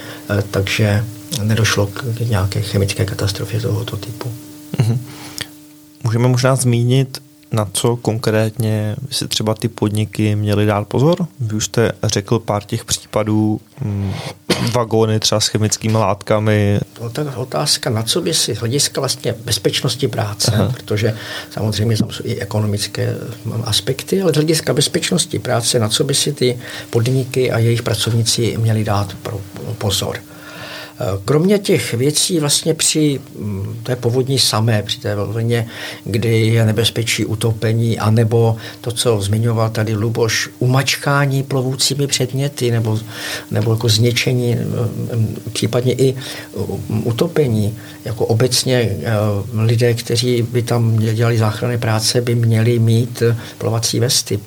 [0.51, 1.05] takže
[1.43, 4.31] nedošlo k nějaké chemické katastrofě tohoto typu.
[4.77, 4.97] Mm-hmm.
[6.03, 11.27] Můžeme možná zmínit, na co konkrétně si třeba ty podniky měly dát pozor?
[11.39, 14.13] Vy už jste řekl pár těch případů, hm,
[14.71, 16.79] vagóny třeba s chemickými látkami.
[17.35, 20.73] Otázka, na co by si hlediska vlastně bezpečnosti práce, Aha.
[20.73, 21.17] protože
[21.51, 26.13] samozřejmě tam jsou i ekonomické hm, aspekty, ale z hlediska bezpečnosti práce, na co by
[26.13, 29.15] si ty podniky a jejich pracovníci měli dát
[29.77, 30.19] pozor.
[31.25, 35.67] Kromě těch věcí vlastně při mm, té povodní samé, při té vlně,
[36.03, 42.99] kdy je nebezpečí utopení, anebo to, co zmiňoval tady Luboš, umačkání plovoucími předměty, nebo,
[43.51, 46.15] nebo jako zničení, mm, případně i
[46.89, 47.77] mm, utopení.
[48.05, 49.13] Jako obecně eh,
[49.53, 53.23] lidé, kteří by tam dělali záchranné práce, by měli mít
[53.57, 54.39] plovací vesty.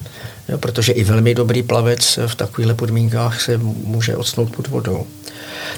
[0.57, 5.07] Protože i velmi dobrý plavec v takovýchhle podmínkách se může odsnout pod vodou.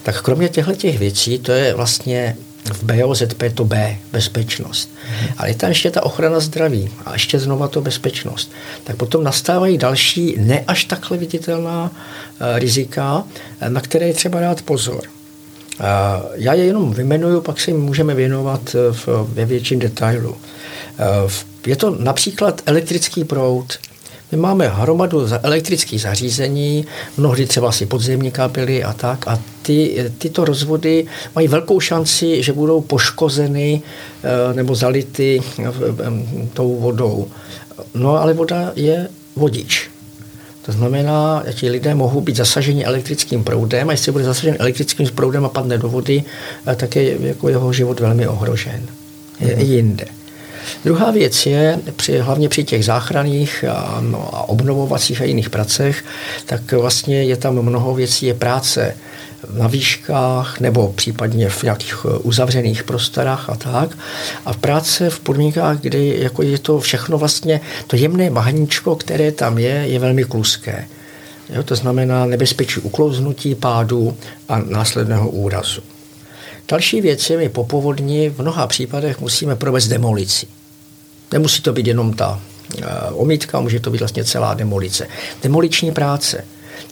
[0.03, 2.37] Tak kromě těchto těch věcí, to je vlastně
[2.73, 4.91] v BOZP to B, bezpečnost.
[5.05, 5.29] Hmm.
[5.39, 8.53] Ale je tam ještě ta ochrana zdraví a ještě znova to bezpečnost.
[8.85, 13.25] Tak potom nastávají další ne až takhle viditelná uh, rizika,
[13.69, 15.03] na které je třeba dát pozor.
[15.81, 15.87] Uh,
[16.35, 20.37] já je jenom vymenuju, pak se jim můžeme věnovat v, ve větším detailu.
[21.67, 23.79] Je to například elektrický proud,
[24.33, 30.45] my máme hromadu elektrických zařízení, mnohdy třeba si podzemní kabely a tak a ty, tyto
[30.45, 33.83] rozvody mají velkou šanci, že budou poškozeny
[34.23, 35.73] eh, nebo zality eh,
[36.53, 37.29] tou vodou.
[37.95, 39.91] No ale voda je vodič.
[40.63, 45.09] To znamená, že ti lidé mohou být zasaženi elektrickým proudem a jestli bude zasažen elektrickým
[45.15, 46.25] proudem a padne do vody,
[46.67, 48.87] eh, tak je jako jeho život velmi ohrožen.
[49.41, 49.61] Je mm.
[49.61, 50.20] jinde.
[50.85, 56.05] Druhá věc je, při, hlavně při těch záchranných a, no, a obnovovacích a jiných pracech,
[56.47, 58.97] tak vlastně je tam mnoho věcí, je práce
[59.53, 63.99] na výškách nebo případně v nějakých eh, uzavřených prostorách a tak.
[64.45, 69.59] A práce v podmínkách, kdy jako je to všechno vlastně, to jemné bahníčko, které tam
[69.59, 70.87] je, je velmi kluské.
[71.51, 74.17] Jo, to znamená nebezpečí uklouznutí, pádu
[74.49, 75.81] a následného úrazu.
[76.71, 80.47] Další věc je, my po povodni v mnoha případech musíme provést demolici.
[81.33, 82.41] Nemusí to být jenom ta
[82.79, 85.07] uh, omítka, může to být vlastně celá demolice.
[85.43, 86.45] Demoliční práce.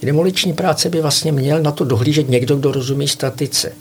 [0.02, 3.72] Demoliční práce by vlastně měl na to dohlížet někdo, kdo rozumí statice.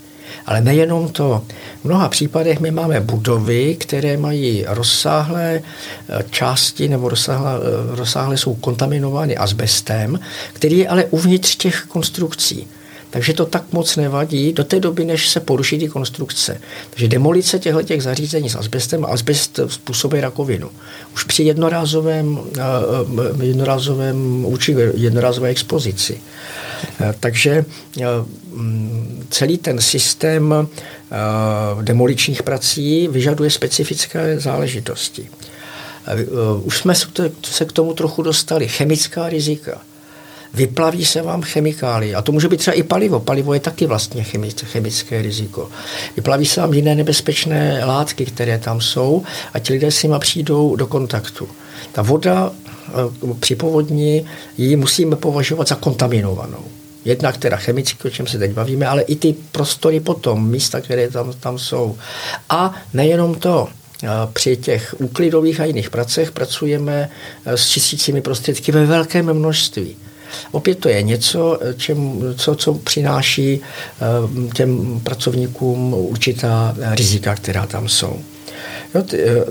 [0.45, 1.43] Ale nejenom to.
[1.81, 5.62] V mnoha případech my máme budovy, které mají rozsáhlé
[6.10, 10.19] eh, části nebo rozsáhlé, eh, rozsáhlé jsou kontaminovány asbestem,
[10.53, 12.67] který je ale uvnitř těch konstrukcí.
[13.17, 16.62] Takže to tak moc nevadí do té doby, než se poruší ty konstrukce.
[16.89, 20.69] Takže demolice těchto těch zařízení s asbestem, asbest způsobuje rakovinu.
[21.13, 22.62] Už při jednorázovém, eh,
[23.41, 26.21] eh, jednorázovém účinku, jednorázové expozici.
[27.01, 27.65] Eh, takže
[28.53, 30.67] mm, celý ten systém
[31.82, 35.30] demoličních prací vyžaduje specifické záležitosti.
[36.63, 36.93] Už jsme
[37.45, 38.67] se k tomu trochu dostali.
[38.67, 39.82] Chemická rizika
[40.53, 42.15] vyplaví se vám chemikálie.
[42.15, 43.19] A to může být třeba i palivo.
[43.19, 44.23] Palivo je taky vlastně
[44.63, 45.69] chemické riziko.
[46.15, 50.75] Vyplaví se vám jiné nebezpečné látky, které tam jsou a ti lidé s nimi přijdou
[50.75, 51.47] do kontaktu.
[51.91, 52.91] Ta voda eh,
[53.39, 54.25] při povodni
[54.57, 56.63] ji musíme považovat za kontaminovanou.
[57.05, 61.10] Jednak teda chemicky, o čem se teď bavíme, ale i ty prostory potom, místa, které
[61.10, 61.97] tam, tam jsou.
[62.49, 63.67] A nejenom to,
[64.03, 67.10] eh, při těch úklidových a jiných pracech pracujeme
[67.45, 69.95] eh, s čistícími prostředky ve velkém množství.
[70.51, 77.89] Opět to je něco, čem, co, co přináší eh, těm pracovníkům určitá rizika, která tam
[77.89, 78.19] jsou.
[78.95, 79.45] Jo, ty, eh,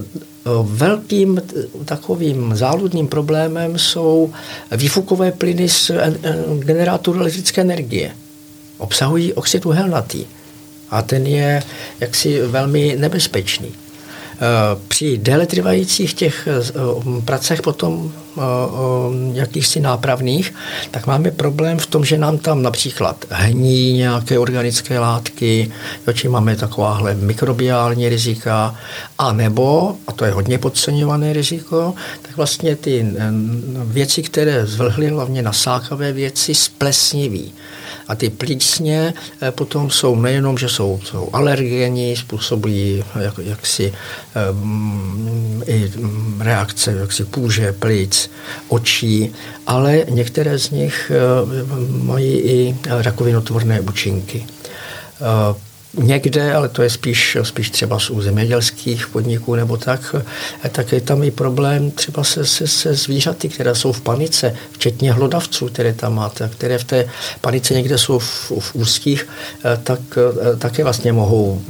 [0.63, 1.43] Velkým
[1.85, 4.33] takovým záludným problémem jsou
[4.77, 5.91] výfukové plyny z
[6.59, 8.11] generátoru elektrické energie.
[8.79, 10.25] Obsahují oxid uhelnatý
[10.91, 11.63] a ten je
[12.01, 13.69] jaksi velmi nebezpečný.
[14.37, 18.41] Eh, při déle trvajících těch eh, pracech potom eh,
[19.33, 20.55] jakýchsi nápravných,
[20.91, 25.71] tak máme problém v tom, že nám tam například hní nějaké organické látky,
[26.13, 28.77] či máme takováhle mikrobiální rizika,
[29.19, 33.07] a nebo, a to je hodně podceňované riziko, tak vlastně ty
[33.85, 37.53] věci, které zvlhly hlavně nasákavé věci, splesniví
[38.09, 43.93] A ty plísně eh, potom jsou nejenom, že jsou, jsou alergení, způsobují jak, jaksi
[44.51, 45.93] um, i
[46.39, 48.31] reakce jaksi kůže, plic,
[48.69, 49.33] očí,
[49.67, 51.13] ale některé z nich
[51.89, 54.47] mají i rakovinotvorné účinky.
[55.21, 55.57] Uh,
[55.97, 60.15] někde, ale to je spíš, spíš třeba z zemědělských podniků nebo tak,
[60.73, 65.13] tak je tam i problém třeba se, se, se zvířaty, které jsou v panice, včetně
[65.13, 67.09] hlodavců, které tam máte, které v té
[67.41, 69.29] panice někde jsou v, v úzkých,
[69.83, 70.01] tak
[70.59, 71.63] také vlastně mohou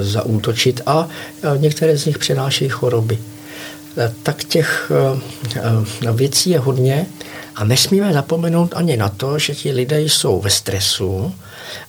[0.00, 1.08] zaútočit a
[1.56, 3.18] některé z nich přenášejí choroby.
[4.22, 4.92] Tak těch
[6.12, 7.06] věcí je hodně
[7.56, 11.34] a nesmíme zapomenout ani na to, že ti lidé jsou ve stresu,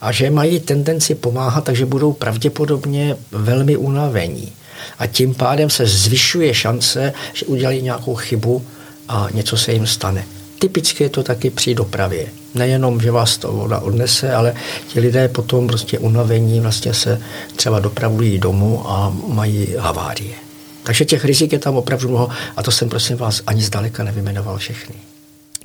[0.02, 4.52] a že mají tendenci pomáhat, takže budou pravděpodobně velmi unavení.
[5.00, 8.66] A tím pádem se zvyšuje šance, že udělají nějakou chybu
[9.08, 10.26] a něco se jim stane.
[10.60, 12.28] Typicky je to taky při dopravě.
[12.54, 14.54] Nejenom, že vás to voda odnese, ale
[14.88, 17.22] ti lidé potom prostě unavení vlastně se
[17.56, 20.36] třeba dopravují domů a mají havárie.
[20.84, 24.58] Takže těch rizik je tam opravdu mnoho a to jsem prosím vás ani zdaleka nevymenoval
[24.58, 25.13] všechny.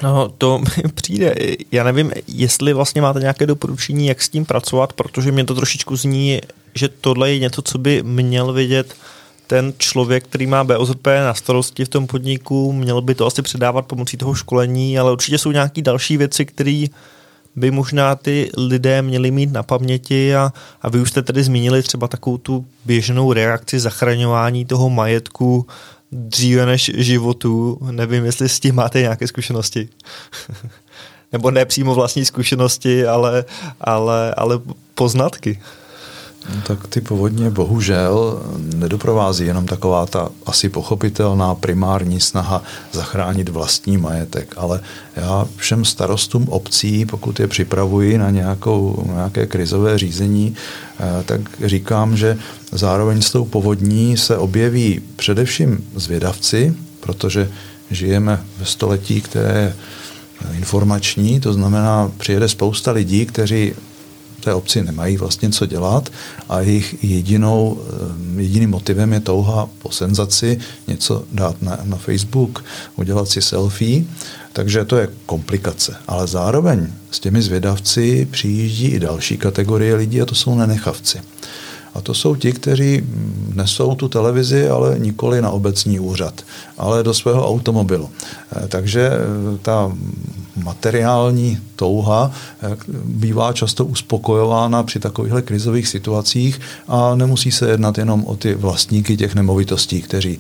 [0.03, 1.35] No, to mi přijde.
[1.73, 5.97] Já nevím, jestli vlastně máte nějaké doporučení, jak s tím pracovat, protože mě to trošičku
[5.97, 6.41] zní,
[6.75, 8.95] že tohle je něco, co by měl vidět
[9.47, 13.87] ten člověk, který má BOZP na starosti v tom podniku, měl by to asi předávat
[13.87, 16.87] pomocí toho školení, ale určitě jsou nějaké další věci, které
[17.57, 20.37] by možná ty lidé měli mít na paměti.
[20.37, 25.67] A, a vy už jste tedy zmínili třeba takovou tu běžnou reakci zachraňování toho majetku,
[26.13, 27.79] dříve než životu.
[27.91, 29.89] Nevím, jestli s tím máte nějaké zkušenosti.
[31.33, 33.45] Nebo ne přímo vlastní zkušenosti, ale,
[33.81, 34.61] ale, ale
[34.95, 35.61] poznatky.
[36.55, 38.43] No, tak ty povodně bohužel
[38.75, 44.81] nedoprovází jenom taková ta asi pochopitelná primární snaha zachránit vlastní majetek, ale
[45.17, 50.55] já všem starostům obcí, pokud je připravuji na nějakou, nějaké krizové řízení,
[51.01, 52.39] eh, tak říkám, že
[52.73, 57.51] zároveň s tou povodní se objeví především zvědavci, protože
[57.91, 59.75] žijeme ve století, které je
[60.57, 63.75] informační, to znamená, přijede spousta lidí, kteří
[64.49, 66.09] té obci nemají vlastně co dělat
[66.49, 72.65] a jejich jedinou, eh, jediným motivem je touha po senzaci něco dát na, na Facebook,
[72.97, 74.05] udělat si selfie,
[74.53, 75.97] takže to je komplikace.
[76.07, 81.21] Ale zároveň s těmi zvědavci přijíždí i další kategorie lidí a to jsou nenechavci.
[81.95, 83.03] A to jsou ti, kteří
[83.55, 86.43] nesou tu televizi, ale nikoli na obecní úřad,
[86.79, 88.11] ale do svého automobilu.
[88.57, 89.93] Eh, takže eh, ta
[90.57, 98.25] materiální touha eh, bývá často uspokojována při takovýchhle krizových situacích a nemusí se jednat jenom
[98.25, 100.39] o ty vlastníky těch nemovitostí, kteří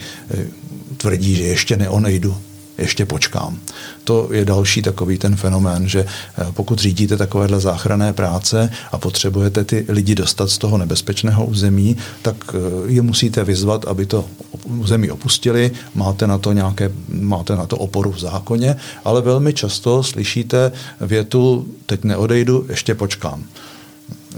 [0.96, 2.36] tvrdí, že ještě neonejdu
[2.78, 3.58] ještě počkám.
[4.04, 9.64] To je další takový ten fenomén, že eh, pokud řídíte takovéhle záchranné práce a potřebujete
[9.64, 14.24] ty lidi dostat z toho nebezpečného území, tak eh, je musíte vyzvat, aby to
[14.64, 20.02] území opustili, máte na to nějaké, máte na to oporu v zákoně, ale velmi často
[20.02, 23.44] slyšíte větu, teď neodejdu, ještě počkám.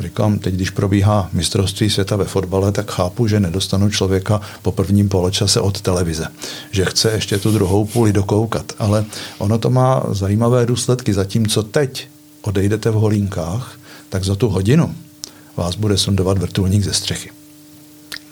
[0.00, 5.08] Říkám, teď, když probíhá mistrovství světa ve fotbale, tak chápu, že nedostanu člověka po prvním
[5.08, 6.26] poločase od televize.
[6.70, 8.72] Že chce ještě tu druhou půli dokoukat.
[8.78, 9.04] Ale
[9.38, 11.14] ono to má zajímavé důsledky.
[11.14, 12.08] Zatímco teď
[12.42, 14.94] odejdete v holínkách, tak za tu hodinu
[15.56, 17.30] vás bude sundovat vrtulník ze střechy.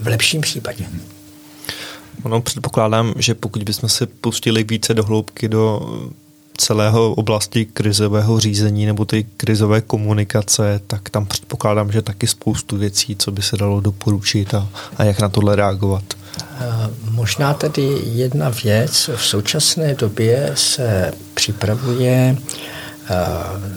[0.01, 0.87] V lepším případě.
[2.23, 5.81] Ono předpokládám, že pokud bychom se pustili více do hloubky do
[6.59, 13.17] celého oblasti krizového řízení nebo ty krizové komunikace, tak tam předpokládám, že taky spoustu věcí,
[13.17, 16.05] co by se dalo doporučit a, a jak na tohle reagovat.
[17.11, 19.11] Možná tedy jedna věc.
[19.17, 22.37] V současné době se připravuje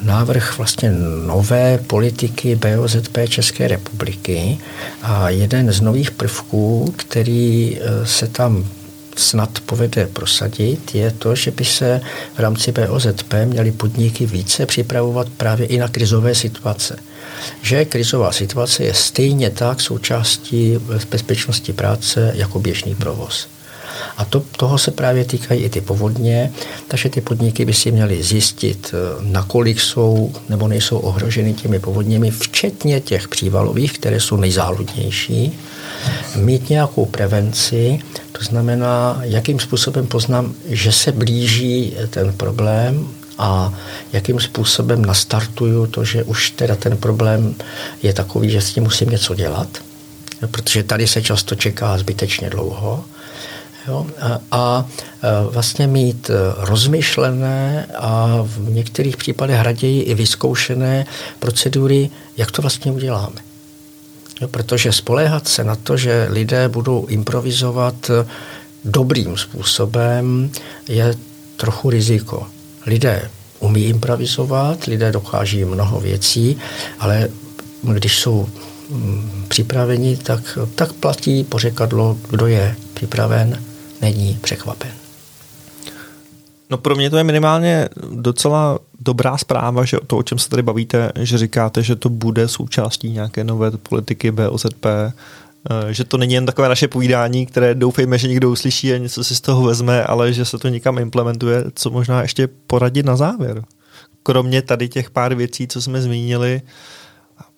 [0.03, 0.91] návrh vlastně
[1.25, 4.57] nové politiky BOZP České republiky
[5.01, 8.65] a jeden z nových prvků, který e, se tam
[9.19, 12.01] snad povede prosadit, je to, že by se
[12.35, 16.95] v rámci BOZP měly podniky více připravovat právě i na krizové situace.
[17.61, 20.77] Že krizová situace je stejně tak součástí
[21.09, 23.47] bezpečnosti práce jako běžný provoz.
[24.17, 26.51] A to, toho se právě týkají i ty povodně,
[26.87, 32.31] takže ty podniky by si měly zjistit, eh, nakolik jsou nebo nejsou ohroženy těmi povodněmi,
[32.31, 35.59] včetně těch přívalových, které jsou nejzáludnější,
[36.35, 37.99] mít nějakou prevenci,
[38.41, 43.73] to znamená, jakým způsobem poznám, že se blíží ten problém a
[44.13, 47.55] jakým způsobem nastartuju to, že už teda ten problém
[48.03, 49.67] je takový, že s tím musím něco dělat,
[50.51, 53.05] protože tady se často čeká zbytečně dlouho
[53.87, 54.07] Jo?
[54.21, 54.85] A, a
[55.49, 61.05] vlastně mít e, rozmyšlené a v některých případech raději i vyzkoušené
[61.39, 63.50] procedury, jak to vlastně uděláme.
[64.41, 64.47] Jo?
[64.47, 68.25] Protože spoléhat se na to, že lidé budou improvizovat e,
[68.85, 70.51] dobrým způsobem,
[70.87, 71.15] je
[71.57, 72.47] trochu riziko.
[72.85, 73.29] Lidé
[73.59, 76.57] umí improvizovat, lidé dokáží mnoho věcí,
[76.99, 77.29] ale
[77.81, 78.47] když jsou
[78.89, 83.63] mm, připraveni, tak, tak platí pořekadlo, kdo je připraven,
[84.01, 84.91] není překvapen.
[86.69, 90.61] No pro mě to je minimálně docela dobrá zpráva, že to, o čem se tady
[90.61, 95.13] bavíte, že říkáte, že to bude součástí nějaké nové politiky BOZP, eh,
[95.93, 99.35] že to není jen takové naše povídání, které doufejme, že někdo uslyší a něco si
[99.35, 103.63] z toho vezme, ale že se to někam implementuje, co možná ještě poradit na závěr.
[104.23, 106.61] Kromě tady těch pár věcí, co jsme zmínili,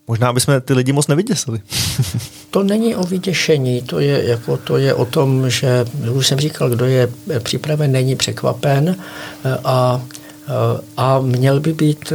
[0.07, 1.59] Možná bychom ty lidi moc nevyděsili.
[2.49, 6.69] to není o vyděšení, to je, jako, to je o tom, že už jsem říkal,
[6.69, 8.95] kdo je připraven, není překvapen
[9.63, 10.01] a,
[10.97, 12.13] a měl by být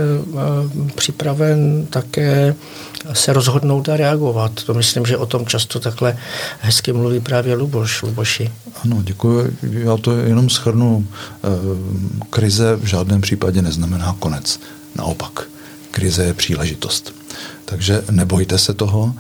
[0.95, 2.55] připraven také
[3.12, 4.64] se rozhodnout a reagovat.
[4.64, 6.18] To myslím, že o tom často takhle
[6.61, 8.53] hezky mluví právě Luboš, Luboši.
[8.85, 9.57] Ano, děkuji.
[9.62, 11.07] Já to jenom schrnu.
[12.31, 14.61] Krize v žádném případě neznamená konec.
[14.95, 15.43] Naopak,
[15.91, 17.14] krize je příležitost.
[17.64, 19.14] Takže nebojte se toho,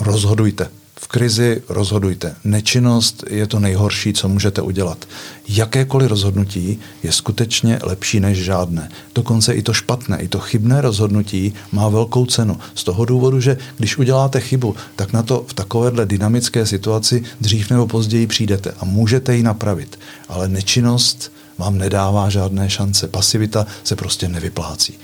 [0.00, 0.68] rozhodujte.
[1.06, 2.34] V krizi rozhodujte.
[2.44, 5.08] Nečinnost je to nejhorší, co můžete udělat.
[5.48, 8.88] Jakékoliv rozhodnutí je skutečně lepší než žádné.
[9.14, 12.58] Dokonce i to špatné, i to chybné rozhodnutí má velkou cenu.
[12.74, 17.70] Z toho důvodu, že když uděláte chybu, tak na to v takovéhle dynamické situaci dřív
[17.70, 19.98] nebo později přijdete a můžete ji napravit.
[20.28, 23.08] Ale nečinnost vám nedává žádné šance.
[23.08, 24.94] Pasivita se prostě nevyplácí.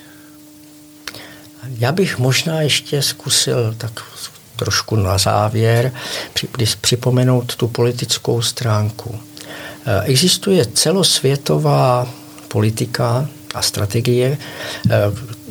[1.79, 4.01] Já bych možná ještě zkusil tak
[4.63, 5.93] trošku na závěr
[6.81, 9.19] připomenout tu politickou stránku.
[9.87, 12.07] Eh, existuje celosvětová
[12.49, 14.39] politika a strategie,
[14.91, 14.97] eh,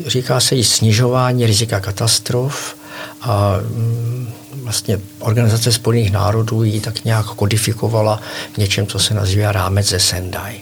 [0.08, 2.76] říká se i snižování rizika katastrof
[3.22, 4.30] a mm,
[4.64, 8.22] vlastně Organizace spojených národů ji tak nějak kodifikovala
[8.54, 10.62] v něčem, co se nazývá rámec ze Sendai.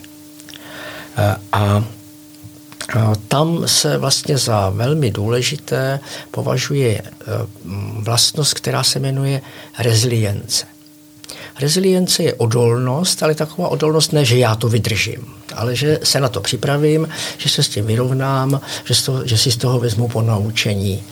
[1.18, 1.84] Eh, a
[3.28, 6.00] tam se vlastně za velmi důležité
[6.32, 7.26] považuje eh,
[8.00, 9.42] vlastnost, která se jmenuje
[9.80, 10.66] rezilience.
[11.60, 16.30] Rezilience je odolnost, ale taková odolnost ne, že já to vydržím, ale že se na
[16.30, 20.22] to připravím, že se s tím vyrovnám, že, toho, že si z toho vezmu po
[20.22, 21.04] naučení.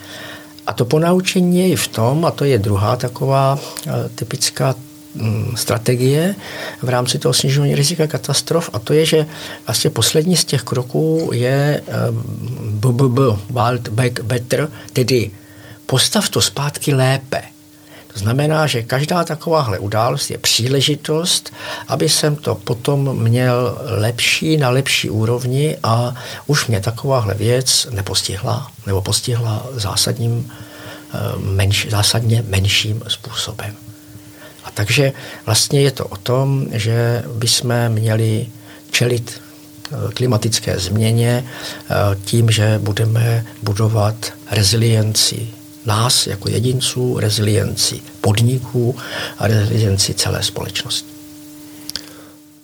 [0.66, 4.87] A to ponaučení je i v tom, a to je druhá taková eh, typická Mm,
[5.54, 6.34] strategie
[6.82, 9.26] v rámci toho snižování rizika katastrof a to je, že
[9.66, 11.82] vlastně poslední z těch kroků je
[12.70, 15.30] BBB, eh, Wild Back Better, tedy
[15.86, 17.42] postav to zpátky lépe.
[18.12, 21.52] To znamená, že každá takováhle událost je příležitost,
[21.88, 26.14] aby jsem to potom měl lepší na lepší úrovni a
[26.46, 33.76] už mě takováhle věc nepostihla, nebo postihla zásadním, eh, menš, zásadně menším způsobem.
[34.68, 35.12] A takže
[35.46, 38.46] vlastně je to o tom, že bychom měli
[38.90, 41.94] čelit eh, klimatické změně eh,
[42.24, 45.48] tím, že budeme budovat rezilienci
[45.86, 48.96] nás jako jedinců, rezilienci podniků
[49.38, 51.08] a rezilienci celé společnosti.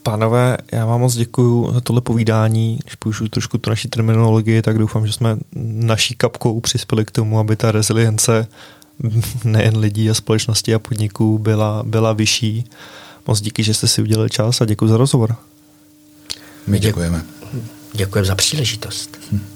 [0.02, 2.78] Pánové, já vám moc děkuji za tohle povídání.
[2.82, 7.38] Když použiju trošku tu naší terminologii, tak doufám, že jsme naší kapkou přispěli k tomu,
[7.38, 8.46] aby ta rezilience
[9.44, 12.64] nejen lidí a společnosti a podniků byla, byla vyšší.
[13.26, 15.36] Moc díky, že jste si udělali čas a děkuji za rozhovor.
[16.66, 17.24] My děkujeme.
[17.92, 19.18] Děkujeme za příležitost.
[19.32, 19.53] Hm.